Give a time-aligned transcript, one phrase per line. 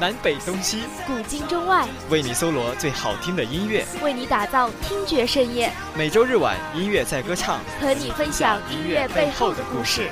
[0.00, 5.72] 南北东西，古今中外，为你搜罗最好听的音乐，为你打造听觉盛宴。
[5.94, 10.10] 每周日晚，音乐在歌唱，和你分享音乐背后的故事。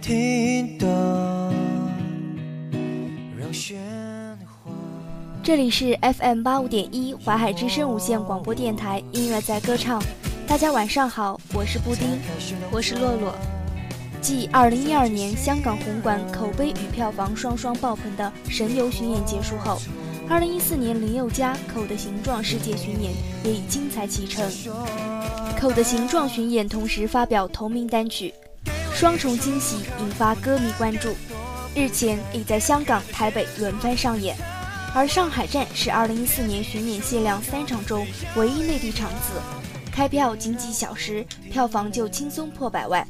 [0.00, 0.88] 听懂。
[5.42, 10.02] 这里是 FM 八五点一淮海之声无线广播电台，音乐在歌唱。
[10.46, 12.18] 大家晚上好，我是布丁，
[12.70, 13.34] 我是洛洛。
[14.20, 19.78] 继二零一二年香港红馆口碑与票房双双爆棚的神游巡演结束后，
[20.28, 23.12] 二零一四年林宥嘉口的形状世界巡演
[23.44, 24.48] 也已精彩启程。
[25.58, 28.32] 口的形状巡演同时发表同名单曲，
[29.00, 31.16] 双重惊喜引发歌迷关注。
[31.74, 34.36] 日前已在香港、台北轮番上演，
[34.94, 39.40] 而上海站是2014年巡演限量三场中唯一内地场次，
[39.90, 43.08] 开票仅几小时，票房就轻松破百万。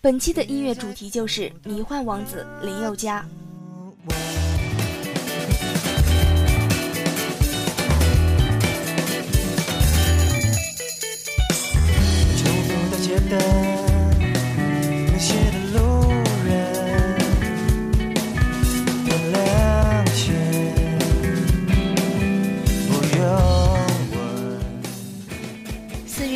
[0.00, 3.22] 本期的音乐主题就是迷幻王子林宥嘉。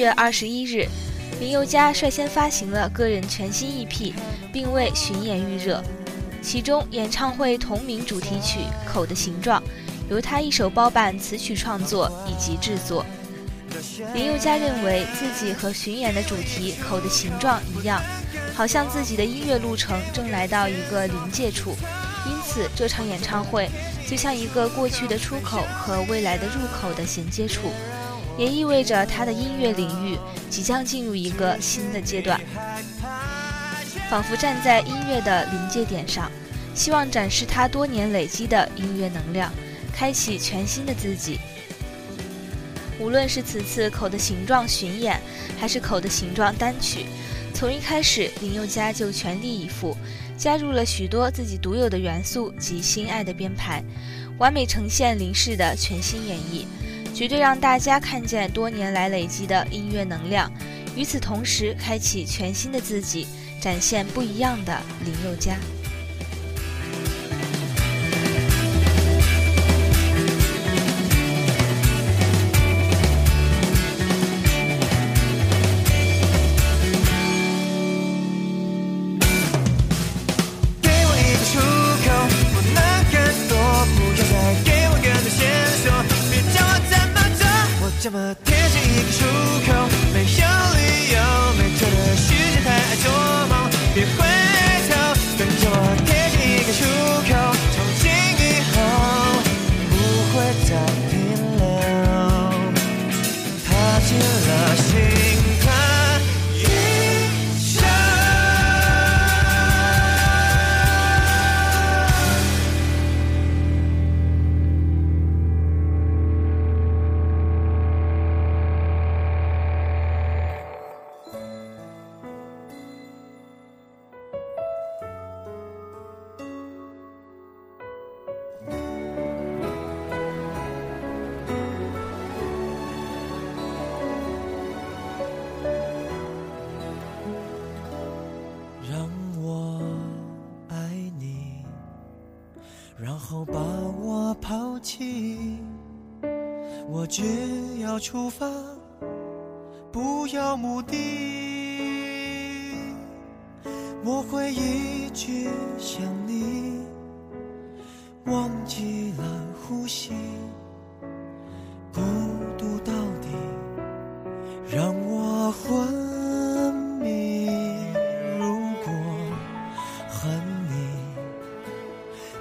[0.02, 0.84] 月二十一日，
[1.38, 4.12] 林宥嘉率先发行了个人全新 EP，
[4.52, 5.80] 并为巡演预热。
[6.42, 8.58] 其中，演唱会同名主题曲
[8.92, 9.60] 《口的形状》
[10.10, 13.06] 由他一手包办词曲创作以及制作。
[14.12, 18.02] 林宥嘉认为自己和巡演的主题“口的形状”一样，
[18.56, 21.76] 好像自己的音乐路程正来到一个临界处，
[22.26, 23.68] 因此这场演唱会
[24.10, 27.68] 就像一个过去的出口和未来的入口的衔接处，
[28.38, 32.40] 也意味着他的音乐领域即将进入一个新的阶段，
[34.10, 36.30] 仿佛站在音乐的临界点上，
[36.74, 39.52] 希望展示他多年累积的音乐能量，
[39.92, 41.38] 开启全新的自己。
[43.00, 45.20] 无论是此次口的形状巡演，
[45.58, 47.06] 还是口的形状单曲，
[47.52, 49.96] 从一开始林宥嘉就全力以赴，
[50.38, 53.82] 加入了许多自己独有的元素及心爱的编排，
[54.38, 56.64] 完美呈现林氏的全新演绎，
[57.22, 60.50] 绝对让大家看见多年来累积的音乐能量。
[60.96, 63.28] 与此同时，开启全新的自己，
[63.60, 65.54] 展现不一样的林宥嘉。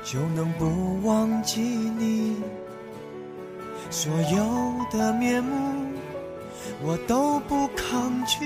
[0.03, 2.41] 就能不忘记你。
[3.89, 5.93] 所有的面目，
[6.81, 8.45] 我都不抗拒。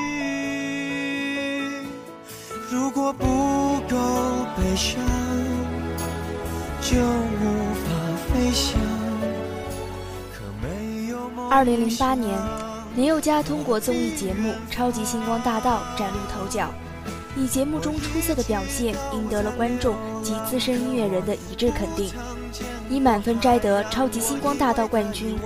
[2.71, 3.25] 如果不
[3.87, 3.95] 够
[4.57, 4.99] 悲伤，
[6.81, 7.43] 就无
[7.83, 7.89] 法
[8.27, 8.79] 飞翔。
[10.33, 12.37] 可没有梦二零零八年，
[12.95, 16.69] 林宥嘉通过综艺节目《超级星光大道》崭露头角，
[17.37, 22.09] 以节目中出色的表现赢得了观众及资深音乐人的一致肯定，
[22.89, 25.37] 以满分摘得《超级星光大道》冠军。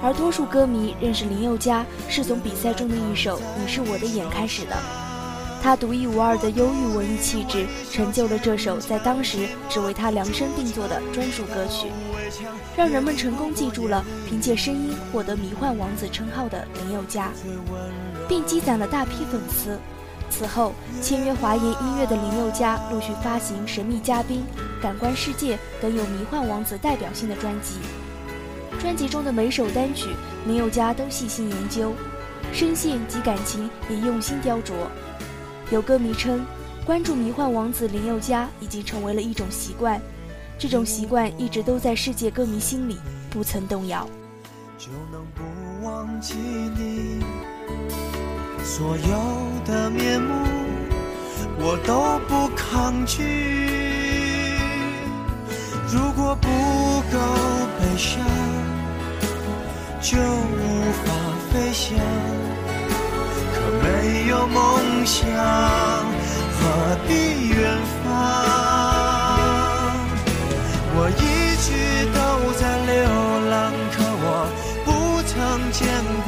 [0.00, 4.76] 而多数歌迷认识林宥嘉是从比赛中的一首《你是我的眼》开始的。
[5.60, 11.88] 他独一无二的忧郁文艺气质，成就了这首在当时只为他量身定做的专属歌曲，
[12.76, 17.32] 让人们成功记住了凭借声音获得“迷幻王子”称号的林宥嘉，
[18.28, 19.76] 并积攒了大批粉丝。
[20.30, 20.72] 此后，
[21.02, 24.44] 签约华研音乐的林宥嘉陆续发行《神秘嘉宾》
[24.82, 27.74] 《感官世界》等有“迷幻王子”代表性的专辑。
[28.78, 30.08] 专辑中的每首单曲，
[30.46, 31.92] 林宥嘉都细心研究，
[32.52, 34.72] 声线及感情也用心雕琢。
[35.70, 36.46] 有歌迷称，
[36.84, 40.00] 关注迷幻王子林宥嘉已经成为了一种习惯，
[40.58, 42.98] 这种习惯一直都在世界歌迷心里
[43.28, 44.08] 不曾动摇。
[44.78, 47.20] 就能不忘记你
[48.64, 49.12] 所有
[49.64, 50.34] 的面目，
[51.58, 53.22] 我都不抗拒。
[55.90, 56.48] 如果不
[57.10, 57.18] 够
[57.78, 58.20] 悲伤，
[60.00, 61.06] 就无法
[61.50, 61.96] 飞翔。
[63.54, 63.86] 可没
[64.28, 64.56] 有梦
[65.06, 65.26] 想，
[66.52, 66.58] 何
[67.06, 67.10] 必
[67.48, 67.56] 远
[68.04, 68.06] 方？
[70.94, 71.22] 我一
[71.64, 71.66] 直
[72.12, 72.18] 都
[72.60, 72.96] 在流
[73.50, 73.56] 浪，
[73.92, 74.26] 可我
[74.84, 74.88] 不
[75.26, 75.32] 曾
[75.72, 75.80] 见
[76.17, 76.17] 过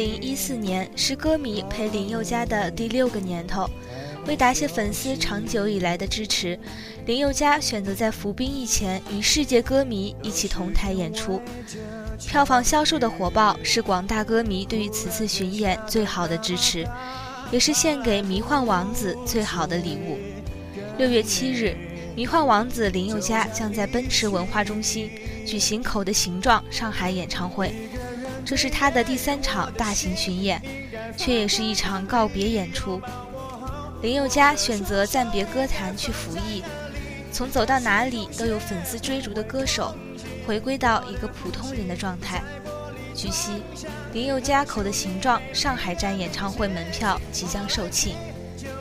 [0.00, 3.68] 零一四年是歌迷陪林宥嘉的第六个年头，
[4.26, 6.58] 为答谢粉丝长久以来的支持，
[7.04, 11.38] 林宥嘉选择在服兵役前与世界歌迷一起同台演出。
[12.18, 16.88] 票房销售的火爆是广大歌迷对于此次巡演最好的支持，
[17.52, 20.16] 也是献给迷幻王子最好的礼物。
[20.96, 21.76] 六月七日，
[22.16, 25.10] 迷幻王子林宥嘉将在奔驰文化中心
[25.46, 27.74] 举行《口的形状》上海演唱会，
[28.44, 30.60] 这是他的第三场大型巡演，
[31.16, 33.00] 却也是一场告别演出。
[34.02, 36.62] 林宥嘉选择暂别歌坛去服役，
[37.32, 39.94] 从走到哪里都有粉丝追逐的歌手，
[40.46, 42.42] 回归到一个普通人的状态。
[43.14, 43.50] 据悉，
[44.12, 48.14] 林宥嘉《口的形状》上海站演唱会门票即将售罄。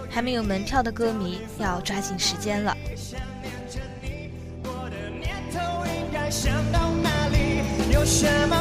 [0.09, 2.75] 还没有门票的歌迷要抓紧时间了。
[4.63, 7.93] 我的念头应该想到哪里？
[7.93, 8.58] 有什么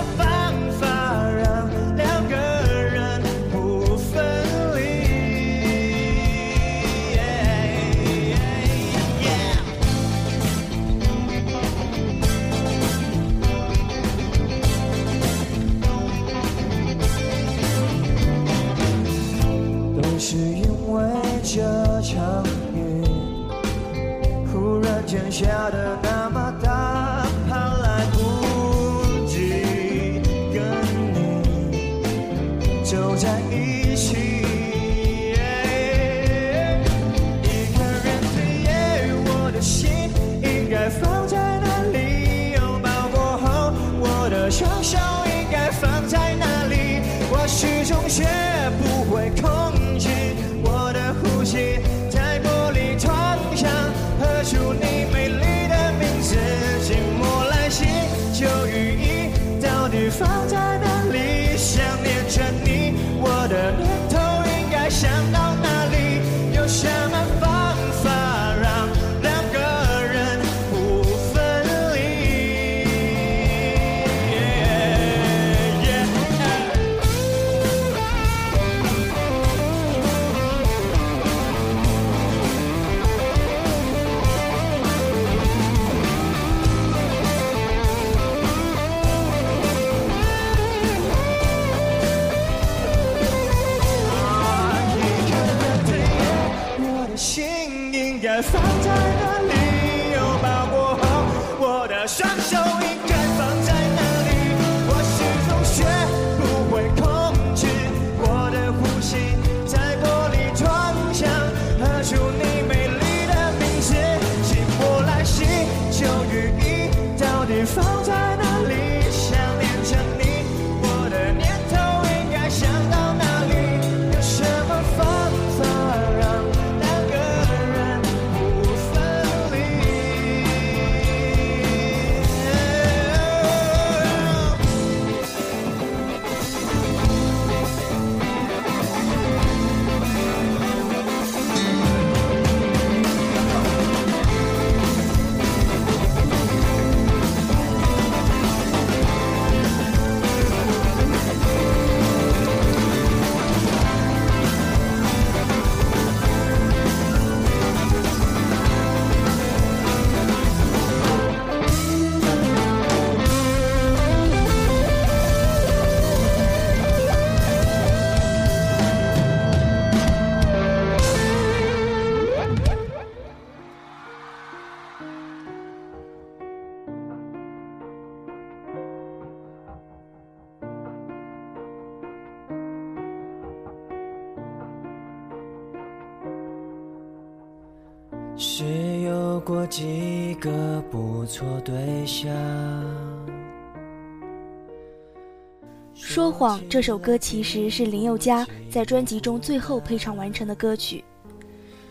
[195.94, 201.04] 说谎这首歌其实是林宥嘉在专辑中最后配唱完成的歌曲，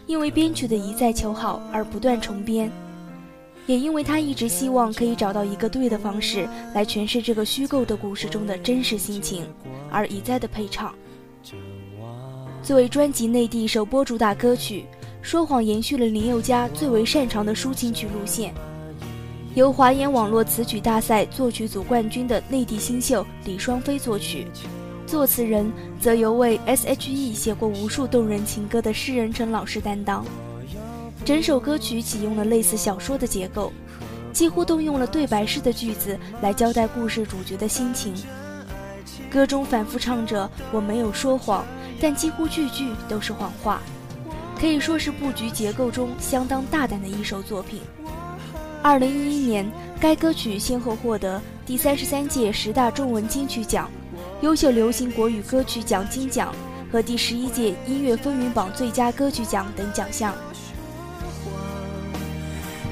[0.07, 2.71] 因为编曲的一再求好而不断重编，
[3.67, 9.45] 也因为他一直希望可以找到一个对的方式来诠释这个虚构的故事中的真实心情，
[9.91, 10.95] 而一再的配唱。
[12.63, 14.83] 作为专辑内地首播主打歌曲，
[15.21, 18.51] 《说谎》延续了林宥嘉最为擅长的抒情曲路线。
[19.57, 24.45] 由华研网络词曲大赛作曲组冠军的内地新秀李双飞作曲，
[25.07, 30.23] 作词人则由为 S.H.E 写过无数动人情歌的施仁成老师担当。
[31.25, 33.73] 整首歌曲启用了类似小说的结构，
[34.31, 38.13] 几乎动用了对白式的句子来交代故事主角的心情。
[39.27, 41.65] 歌中反复唱着“我没有说谎”，
[41.99, 43.81] 但几乎句句都是谎话，
[44.59, 47.81] 可以说是布局结构中相当大胆的一首作品。
[48.87, 53.91] 二零一一年，该歌曲先后获得第三十三届十大中文金曲奖、
[54.39, 56.55] 优秀流行国语歌曲奖金奖
[56.89, 60.33] 和第十一届音乐风云榜最佳歌曲奖等奖项。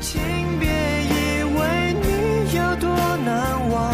[0.02, 0.20] 请
[0.60, 2.90] 别以为你有多
[3.24, 3.94] 难忘，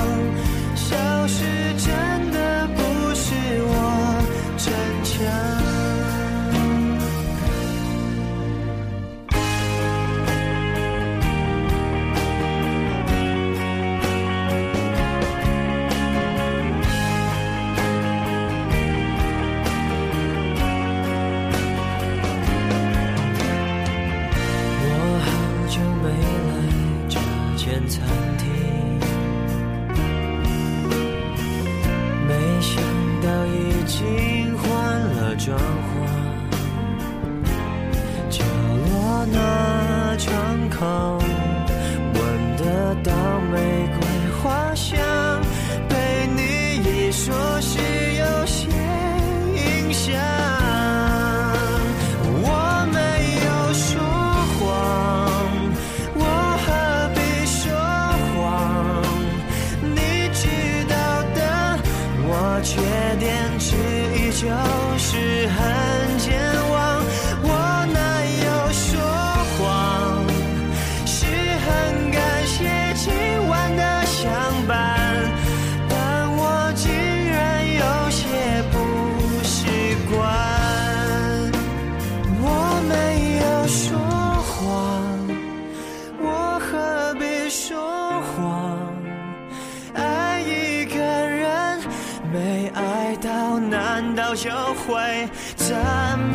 [92.91, 95.75] 爱到难道就会怎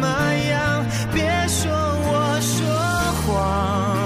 [0.01, 0.07] 么
[0.51, 0.85] 样？
[1.13, 2.67] 别说我说
[3.23, 4.06] 谎。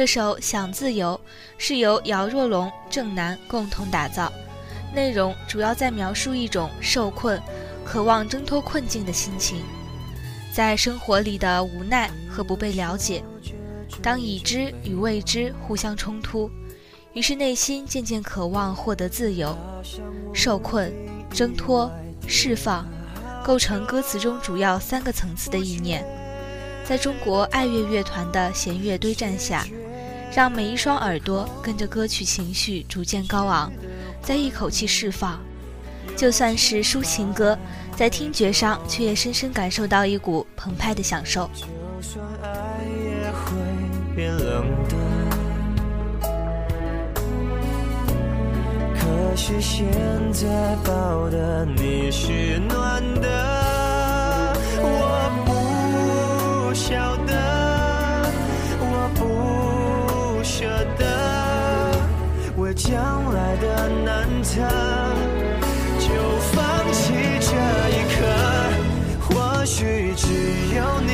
[0.00, 1.20] 这首《想自由》
[1.58, 4.32] 是由姚若龙、郑楠共同打造，
[4.94, 7.38] 内容主要在描述一种受困、
[7.84, 9.62] 渴望挣脱困境的心情，
[10.54, 13.22] 在生活里的无奈和不被了解。
[14.02, 16.50] 当已知与未知互相冲突，
[17.12, 19.54] 于是内心渐渐渴望获得自由。
[20.32, 20.90] 受困、
[21.30, 21.92] 挣脱、
[22.26, 22.88] 释放，
[23.44, 26.02] 构成歌词中主要三个层次的意念。
[26.86, 29.66] 在中国爱乐乐团的弦乐堆栈下，
[30.34, 33.72] 让每一双耳朵跟着歌曲情绪逐渐高昂，
[34.22, 35.40] 在一口气释放。
[36.16, 37.58] 就算是抒情歌，
[37.96, 41.50] 在听觉上却也深深感受到一股澎湃的享受。
[41.54, 41.66] 就
[42.00, 42.48] 算爱
[42.88, 43.56] 也会
[44.14, 44.96] 变冷的，
[48.94, 49.86] 可是现
[50.32, 55.30] 在抱的你是暖的，我
[56.66, 57.32] 不晓得，
[63.56, 64.60] 的难测。
[65.98, 66.08] 就
[66.52, 66.58] 放
[66.92, 67.02] 弃
[67.40, 67.50] 这
[67.94, 68.18] 一刻，
[69.28, 70.26] 或许只
[70.74, 71.09] 有你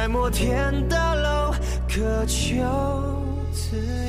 [0.00, 1.54] 在摩天大楼
[1.86, 2.64] 渴求
[3.52, 3.99] 自由。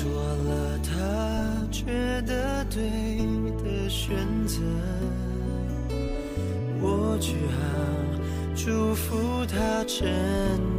[0.00, 0.88] 做了他
[1.70, 2.80] 觉得对
[3.62, 4.62] 的选择，
[6.80, 7.60] 我只好
[8.56, 10.08] 祝福他真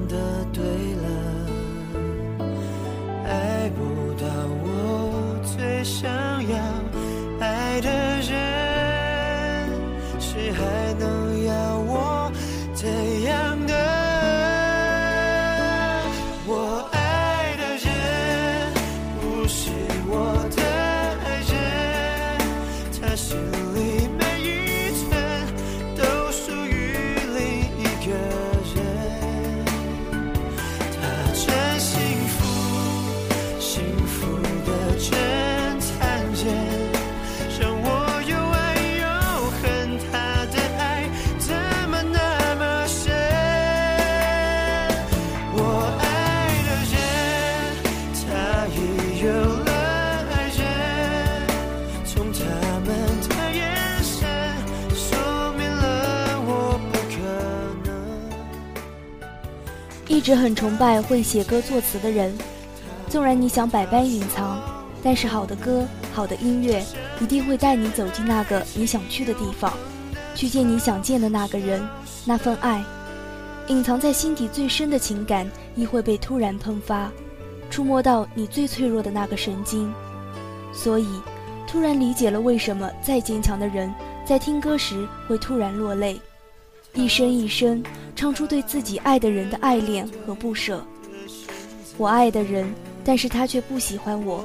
[0.07, 1.40] 的对了。
[60.21, 62.31] 一直很崇拜会写歌作词的人，
[63.09, 64.61] 纵然你想百般隐藏，
[65.01, 66.85] 但是好的歌、好的音乐
[67.19, 69.73] 一定会带你走进那个你想去的地方，
[70.35, 71.81] 去见你想见的那个人，
[72.23, 72.83] 那份爱，
[73.65, 77.11] 隐藏在心底最深的情感亦会被突然喷发，
[77.71, 79.91] 触摸到你最脆弱的那个神经。
[80.71, 81.07] 所以，
[81.67, 83.91] 突然理解了为什么再坚强的人
[84.23, 86.21] 在听歌时会突然落泪，
[86.93, 87.81] 一声一声
[88.15, 90.85] 唱出对自己爱的人的爱恋和不舍。
[91.97, 92.73] 我爱的人，
[93.03, 94.43] 但是他却不喜欢我。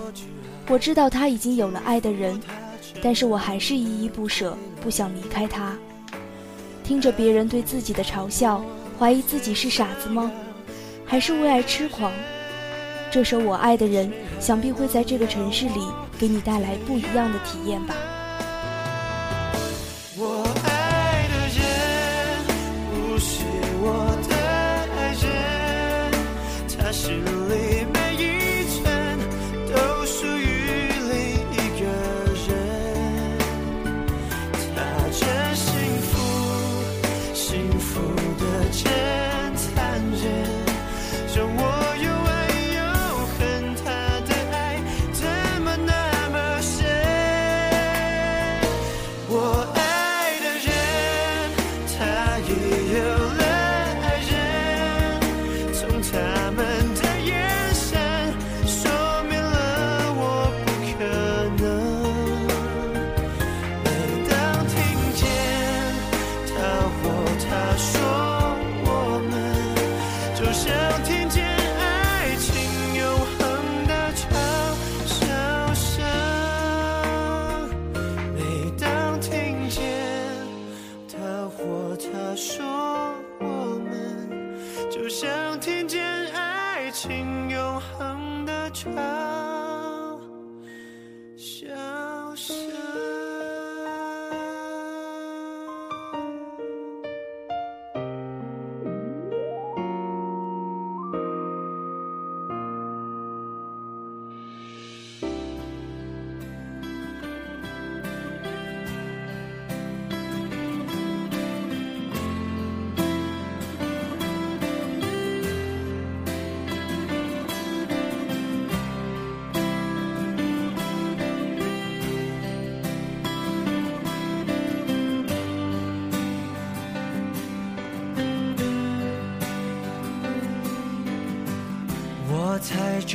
[0.69, 2.41] 我知道他已经有了爱的人，
[3.03, 5.77] 但是我还是依依不舍，不想离开他。
[6.85, 8.65] 听着别人对自己的嘲笑，
[8.97, 10.31] 怀疑自己是傻子吗？
[11.05, 12.13] 还是为爱痴狂？
[13.11, 15.81] 这首《我爱的人》想必会在这个城市里
[16.17, 17.95] 给你带来不一样的体验吧。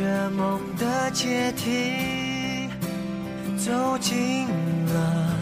[0.01, 2.67] 着梦的阶梯，
[3.55, 4.47] 走进
[4.87, 5.37] 了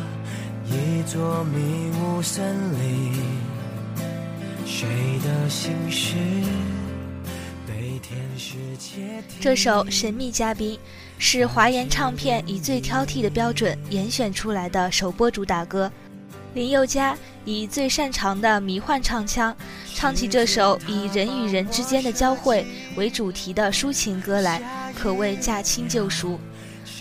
[0.65, 3.13] 一座迷雾森林。
[4.65, 4.85] 谁
[5.23, 6.15] 的心事
[7.65, 9.39] 被天使窃听？
[9.39, 10.75] 这首《神秘嘉宾》
[11.17, 15.89] 是华研唱片以最挑剔的标准严选出来的首播主打歌。
[16.53, 19.55] 林宥嘉以最擅长的迷幻唱腔，
[19.99, 24.61] 唱起这首以人与人之间的交汇为主题的抒情歌来，
[24.95, 26.39] 可谓驾轻就熟。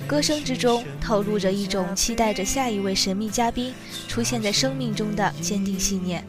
[0.05, 3.73] 歌声之中透露着一种期待着下一位神秘嘉宾
[4.09, 6.27] 出现在生命中的坚定信念，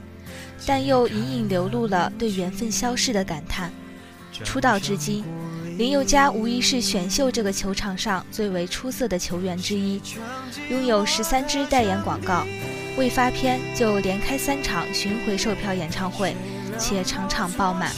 [0.63, 3.73] 但又隐隐流露了对缘分消逝的感叹。
[4.43, 5.25] 出道至今，
[5.75, 9.99] 林宥嘉无疑是选秀这个球场上最为出色的球员之一，
[10.69, 12.45] 拥有十三支代言广告。
[12.95, 16.36] 未发片就连开三场巡回售票演唱会，
[16.80, 17.92] 且场场爆满。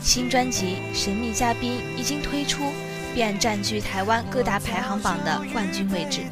[0.00, 2.72] 新专辑《神秘嘉宾》一经推出，
[3.14, 6.22] 便占据台湾各大排行榜的冠军位置。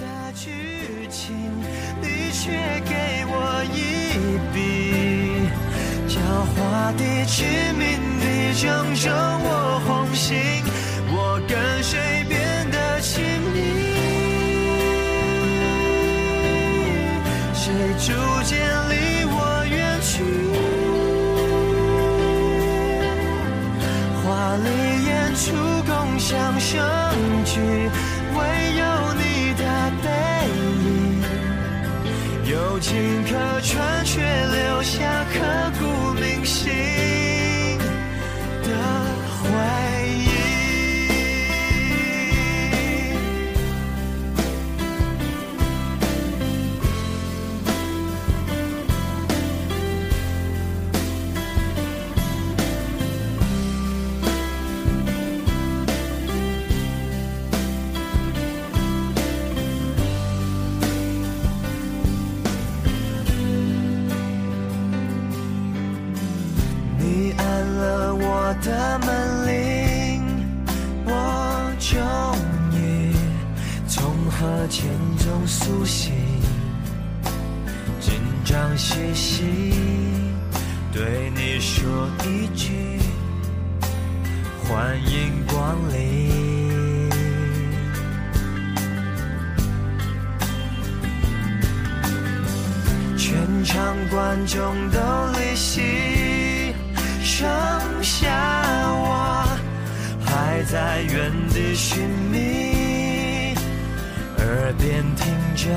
[2.00, 2.50] 你却
[2.84, 4.56] 给我一笔
[6.08, 6.16] 狡
[6.54, 6.56] 猾
[6.96, 7.44] 的、致
[7.78, 7.82] 命
[8.20, 8.24] 的，
[8.60, 10.62] 正中我红心。
[11.06, 13.56] 我跟谁变得亲密？
[17.54, 17.62] 谁
[17.98, 18.52] 逐渐
[18.90, 18.92] 离
[24.44, 24.68] 华丽
[25.06, 25.54] 演出
[25.86, 26.78] 共享盛
[27.46, 28.40] 举，唯
[28.76, 29.64] 有你的
[30.02, 30.06] 背
[30.84, 31.24] 影，
[32.52, 33.30] 有情可
[33.62, 35.13] 传，却留下。
[75.64, 76.12] 苏醒，
[77.98, 78.12] 紧
[78.44, 79.42] 张兮兮
[80.92, 83.00] 对你说一句
[84.62, 87.10] 欢迎光临。
[93.16, 95.00] 全场观众都
[95.32, 96.74] 离席，
[97.22, 97.48] 剩
[98.02, 98.28] 下
[98.92, 99.46] 我
[100.26, 103.54] 还在原地寻觅，
[104.36, 105.02] 耳边
[105.64, 105.70] 着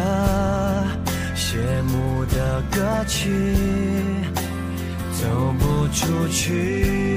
[1.33, 3.55] 谢幕的歌曲，
[5.13, 7.16] 走不出去。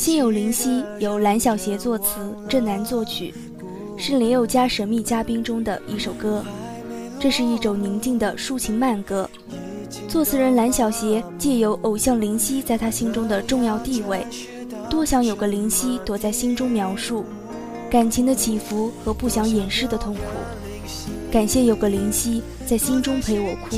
[0.00, 3.34] 心有灵犀由蓝小邪作词，郑楠作曲，
[3.98, 6.42] 是林宥嘉《神秘嘉宾》中的一首歌。
[7.18, 9.28] 这是一首宁静的抒情慢歌，
[10.08, 14.24] 作词人蓝小邪借由偶像林夕在他心中的重要地位，
[14.88, 17.26] 多想有个林夕躲在心中描述
[17.90, 20.20] 感情的起伏和不想掩饰的痛苦。
[21.30, 23.76] 感谢有个林夕在心中陪我哭，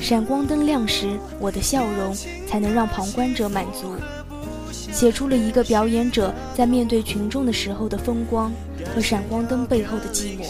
[0.00, 2.16] 闪光灯亮时，我的笑容
[2.48, 3.88] 才能让旁观者满足。
[4.96, 8.50] 写出了一个表演者在面对群众的时候的风光
[8.94, 10.46] 和闪光灯背后的寂寞。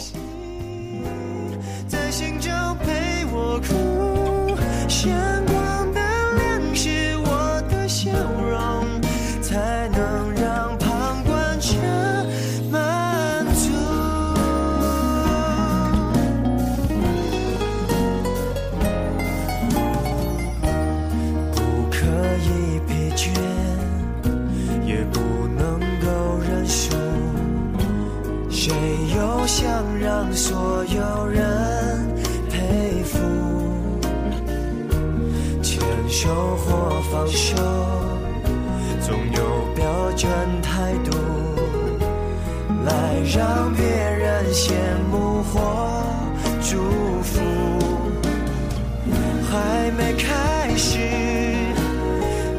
[1.88, 2.52] 在心中
[2.84, 4.54] 陪我哭，
[4.88, 6.00] 闪光灯
[6.36, 8.45] 亮是我的笑容，
[37.28, 37.56] 手，
[39.00, 39.40] 总有
[39.74, 39.84] 标
[40.16, 40.30] 准
[40.62, 41.16] 态度，
[42.84, 42.92] 来
[43.34, 44.72] 让别人羡
[45.10, 46.02] 慕或
[46.62, 46.76] 祝
[47.22, 47.40] 福。
[49.50, 50.98] 还没开始，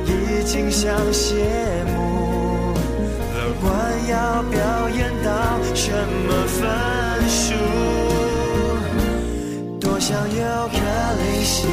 [0.06, 1.36] 已经想谢
[1.96, 2.74] 幕。
[3.36, 3.70] 乐观
[4.10, 5.30] 要表演到
[5.76, 5.92] 什
[6.28, 6.58] 么分
[7.30, 7.54] 数？
[9.80, 10.78] 多想有个
[11.20, 11.68] 灵犀，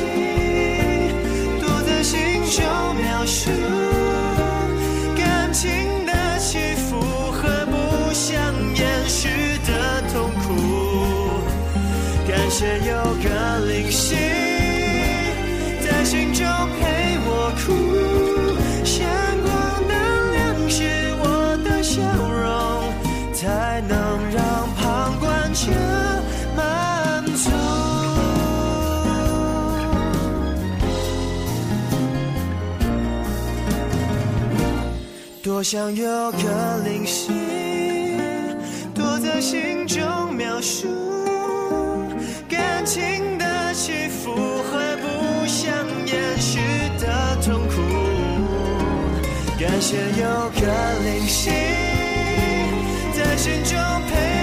[12.55, 14.15] 感谢有个灵犀，
[15.85, 16.47] 在心中
[16.79, 17.75] 陪我哭，
[18.85, 19.05] 闪
[19.43, 19.53] 光
[19.89, 19.93] 灯
[20.31, 20.85] 亮是
[21.19, 22.95] 我的笑容，
[23.35, 23.99] 才能
[24.31, 25.73] 让旁观者
[26.57, 27.51] 满足。
[35.43, 37.33] 多想有个灵犀，
[38.95, 40.87] 躲在心中描述
[42.85, 45.73] 感情的起伏和不想
[46.07, 46.59] 掩饰
[47.01, 47.81] 的痛苦。
[49.59, 50.61] 感谢有个
[51.03, 51.51] 灵犀，
[53.17, 53.73] 在心中
[54.07, 54.34] 陪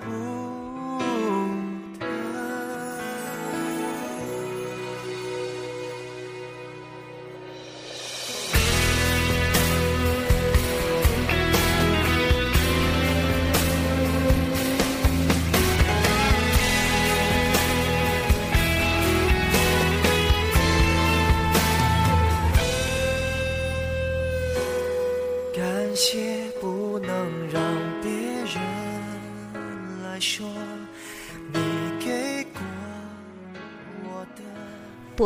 [0.00, 0.45] 不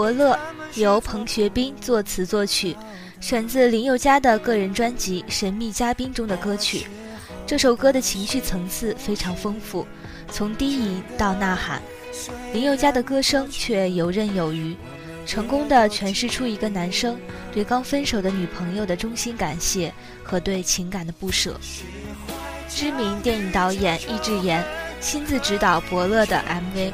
[0.00, 0.34] 伯乐
[0.76, 2.74] 由彭学斌作词作曲，
[3.20, 6.86] 选自林宥嘉的个人专辑《神秘嘉宾》中的歌曲。
[7.46, 9.86] 这首歌的情绪层次非常丰富，
[10.32, 11.82] 从低吟到呐喊，
[12.54, 14.74] 林宥嘉的歌声却游刃有余，
[15.26, 17.18] 成功的诠释出一个男生
[17.52, 19.92] 对刚分手的女朋友的衷心感谢
[20.24, 21.60] 和对情感的不舍。
[22.70, 24.64] 知名电影导演易智言
[24.98, 26.90] 亲自指导伯乐的 MV，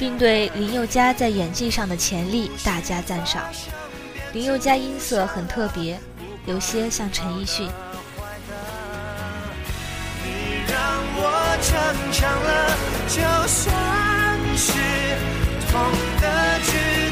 [0.00, 3.44] 并对林宥嘉在演技上的潜力大加赞赏。
[4.32, 6.00] 林宥嘉音色很特别，
[6.46, 7.68] 有些像陈奕迅。
[10.24, 10.80] 你让
[11.16, 11.70] 我逞
[12.10, 12.74] 强了，
[13.08, 14.72] 就算是
[15.70, 17.09] 痛的值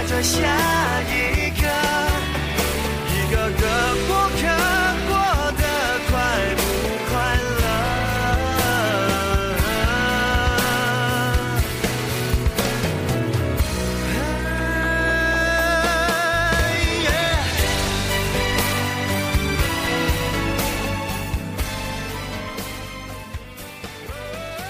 [0.00, 0.38] 等待着下
[1.10, 1.66] 一个，
[3.06, 3.66] 一个个
[4.08, 4.40] 过客
[5.06, 5.12] 过
[5.52, 5.62] 得
[6.08, 6.16] 快
[6.56, 6.62] 不
[7.10, 7.62] 快乐？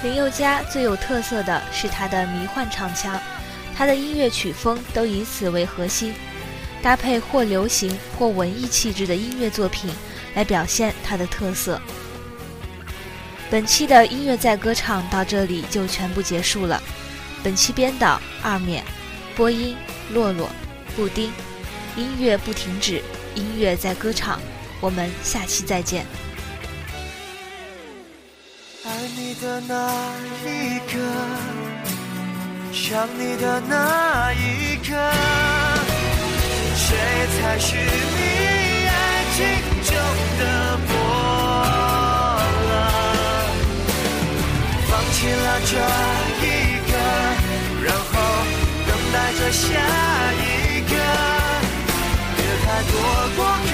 [0.03, 3.17] 林宥嘉最有特色的是他的迷幻唱腔，
[3.81, 6.13] 他的音乐曲风都以此为核心，
[6.83, 9.91] 搭配或流行或文艺气质的音乐作品
[10.35, 11.81] 来表现他的特色。
[13.51, 16.79] 本期的音乐在歌唱到这里就全部结束了。
[17.43, 18.85] 本期编导二面，
[19.35, 19.75] 播音
[20.13, 20.51] 洛洛、
[20.95, 21.33] 布丁，
[21.97, 23.03] 音乐不停止，
[23.35, 24.39] 音乐在歌唱。
[24.83, 26.05] 我们下期再见。
[28.85, 30.13] 爱你的那
[30.45, 30.99] 一刻，
[32.73, 34.95] 想你的那一刻，
[36.77, 36.97] 谁
[37.37, 37.81] 才是你
[38.87, 39.39] 爱情
[39.85, 39.93] 中
[40.39, 40.43] 的
[40.87, 40.93] 伯
[42.69, 42.71] 乐？
[44.89, 45.73] 放弃了这
[46.47, 46.49] 一
[46.91, 46.93] 个，
[47.85, 48.13] 然后
[48.87, 49.67] 等待着下
[50.39, 50.45] 一
[50.89, 50.93] 个，
[52.37, 52.95] 别太多
[53.37, 53.39] 过
[53.71, 53.73] 客。